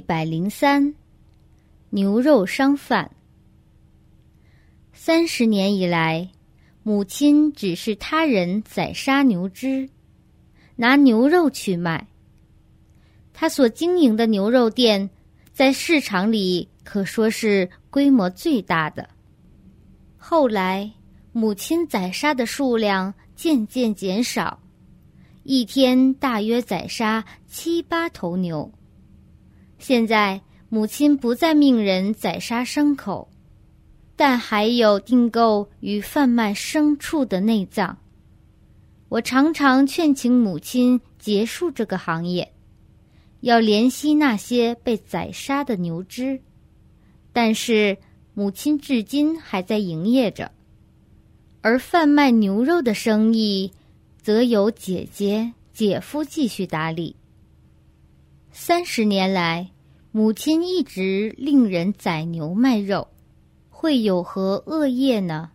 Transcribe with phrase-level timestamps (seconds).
[0.00, 0.94] 百零三，
[1.90, 3.10] 牛肉商贩。
[4.92, 6.30] 三十年以来，
[6.82, 9.88] 母亲只是他人宰杀牛只，
[10.74, 12.06] 拿牛肉去卖。
[13.32, 15.10] 他所经营的牛肉店，
[15.52, 19.08] 在市场里可说是规模最大的。
[20.16, 20.90] 后来，
[21.32, 24.58] 母亲宰杀的数量渐渐减少，
[25.42, 28.72] 一天大约宰杀七八头牛。
[29.78, 33.28] 现在母亲不再命人宰杀牲口，
[34.16, 37.98] 但还有订购与贩卖牲畜的内脏。
[39.08, 42.52] 我常常劝请母亲结束这个行业，
[43.40, 46.40] 要怜惜那些被宰杀的牛只。
[47.32, 47.98] 但是
[48.34, 50.50] 母亲至今还在营业着，
[51.60, 53.70] 而贩卖牛肉的生意，
[54.20, 57.14] 则由姐姐、姐夫继续打理。
[58.58, 59.70] 三十年来，
[60.12, 63.06] 母亲一直令人宰牛卖肉，
[63.68, 65.50] 会有何恶业呢？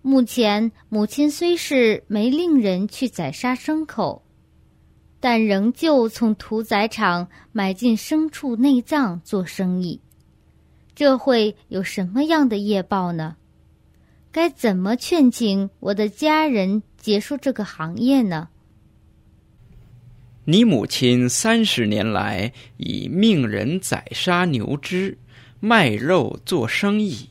[0.00, 4.22] 目前，母亲虽是没令人去宰杀牲口，
[5.20, 10.00] 但仍旧从屠宰场买进牲畜内脏做生意，
[10.94, 13.36] 这会有什么样的业报呢？
[14.32, 18.48] 该怎么劝请我的家人结束这个行业呢？
[20.48, 25.18] 你母亲三十年来以命人宰杀牛只、
[25.58, 27.30] 卖肉做生意，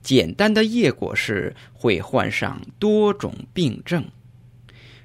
[0.00, 4.02] 简单的业果是会患上多种病症，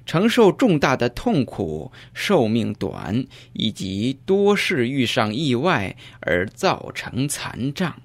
[0.06, 8.00] 承受重大的痛苦，寿命短，以及多事遇上意外而造成残障。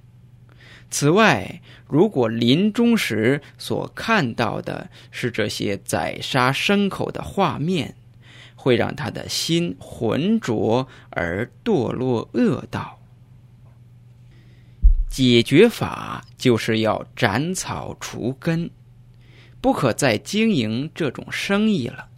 [0.90, 7.96] 此外，如果临终时所看到的是这些宰杀牲口的画面，
[8.62, 13.00] 会让他的心浑浊而堕落恶道。
[15.10, 18.70] 解决法就是要斩草除根，
[19.62, 22.10] 不可再经营这种生意了。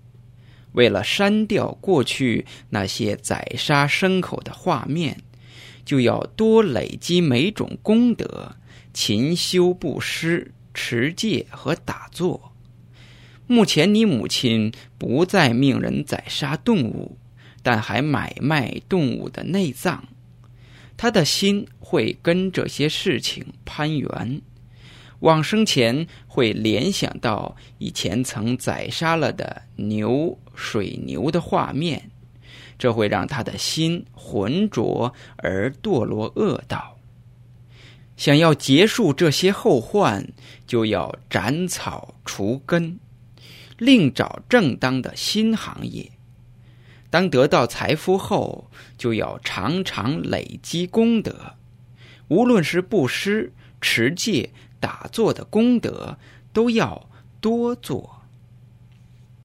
[0.71, 5.21] 为了删掉过去那些宰杀牲口的画面，
[5.85, 8.55] 就要多累积每种功德，
[8.93, 12.50] 勤修布施、持戒和打坐。
[13.51, 17.17] 目前，你母亲不再命人宰杀动物，
[17.61, 20.07] 但还买卖动物的内脏。
[20.95, 24.41] 他的心会跟这些事情攀缘，
[25.19, 32.09] 往生前会联想到以前曾宰杀了的牛、水牛的画面，
[32.79, 36.97] 这会让他的心浑浊而堕落恶道。
[38.15, 40.25] 想要结束这些后患，
[40.65, 42.97] 就要斩草除根。
[43.81, 46.11] 另找正当的新行业。
[47.09, 51.55] 当得到财富后，就要常常累积功德，
[52.27, 56.19] 无论是布施、持戒、打坐的功德，
[56.53, 57.09] 都要
[57.39, 58.20] 多做。